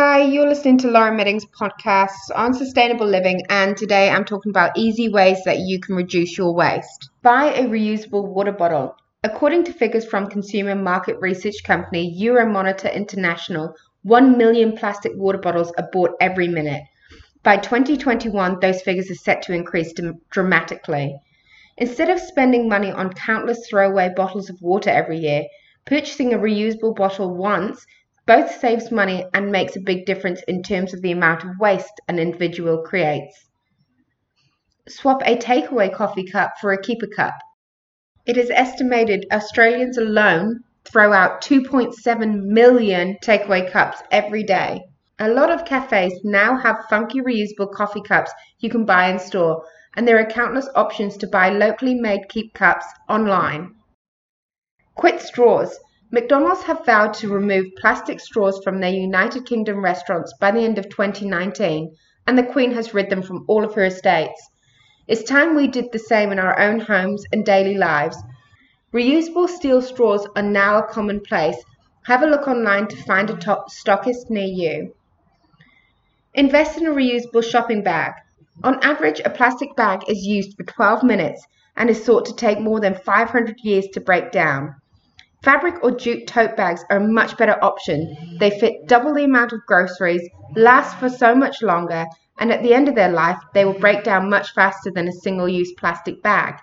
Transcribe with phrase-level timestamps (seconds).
[0.00, 4.78] Hi, you're listening to Lauren Medding's podcast on sustainable living, and today I'm talking about
[4.78, 7.10] easy ways that you can reduce your waste.
[7.22, 8.94] Buy a reusable water bottle.
[9.24, 15.72] According to figures from consumer market research company Euromonitor International, 1 million plastic water bottles
[15.76, 16.84] are bought every minute.
[17.42, 19.92] By 2021, those figures are set to increase
[20.30, 21.18] dramatically.
[21.76, 25.42] Instead of spending money on countless throwaway bottles of water every year,
[25.86, 27.84] purchasing a reusable bottle once
[28.28, 31.98] both saves money and makes a big difference in terms of the amount of waste
[32.08, 33.48] an individual creates.
[34.86, 37.32] Swap a takeaway coffee cup for a keeper cup.
[38.26, 44.82] It is estimated Australians alone throw out 2.7 million takeaway cups every day.
[45.18, 49.64] A lot of cafes now have funky reusable coffee cups you can buy in store,
[49.96, 53.74] and there are countless options to buy locally made keep cups online.
[54.94, 55.78] Quit straws.
[56.10, 60.78] McDonald's have vowed to remove plastic straws from their United Kingdom restaurants by the end
[60.78, 61.94] of 2019,
[62.26, 64.48] and the Queen has rid them from all of her estates.
[65.06, 68.16] It's time we did the same in our own homes and daily lives.
[68.90, 71.62] Reusable steel straws are now a commonplace.
[72.06, 74.94] Have a look online to find a top stockist near you.
[76.32, 78.14] Invest in a reusable shopping bag.
[78.64, 82.60] On average, a plastic bag is used for 12 minutes and is thought to take
[82.60, 84.74] more than 500 years to break down.
[85.42, 88.36] Fabric or jute tote bags are a much better option.
[88.40, 92.06] They fit double the amount of groceries, last for so much longer,
[92.38, 95.12] and at the end of their life, they will break down much faster than a
[95.12, 96.56] single use plastic bag.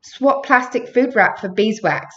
[0.00, 2.14] Swap plastic food wrap for beeswax.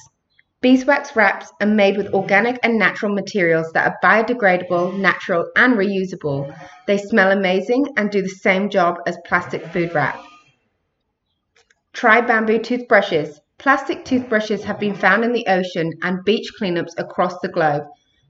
[0.61, 6.55] Beeswax wraps are made with organic and natural materials that are biodegradable, natural, and reusable.
[6.87, 10.23] They smell amazing and do the same job as plastic food wrap.
[11.93, 13.41] Try bamboo toothbrushes.
[13.62, 17.84] Plastic toothbrushes have been found in the ocean and beach cleanups across the globe.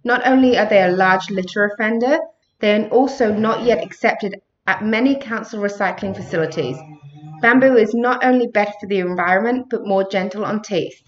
[0.04, 2.18] Not only are they a large litter offender,
[2.60, 4.36] they are also not yet accepted
[4.68, 6.76] at many council recycling facilities.
[7.42, 11.02] Bamboo is not only better for the environment but more gentle on teeth.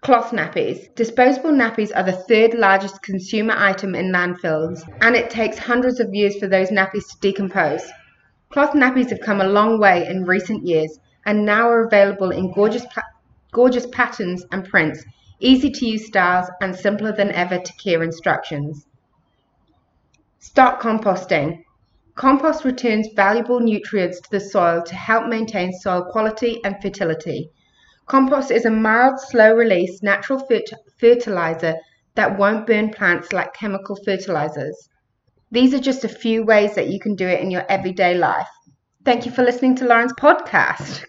[0.00, 0.94] Cloth nappies.
[0.94, 6.14] Disposable nappies are the third largest consumer item in landfills, and it takes hundreds of
[6.14, 7.86] years for those nappies to decompose.
[8.48, 12.52] Cloth nappies have come a long way in recent years, and now are available in
[12.52, 12.86] gorgeous,
[13.52, 15.04] gorgeous patterns and prints,
[15.40, 18.86] easy to use styles, and simpler than ever to care instructions.
[20.38, 21.64] Start composting.
[22.14, 27.50] Compost returns valuable nutrients to the soil to help maintain soil quality and fertility.
[28.06, 30.46] Compost is a mild, slow release natural
[30.98, 31.74] fertilizer
[32.14, 34.88] that won't burn plants like chemical fertilizers.
[35.50, 38.48] These are just a few ways that you can do it in your everyday life.
[39.04, 41.02] Thank you for listening to Lauren's podcast.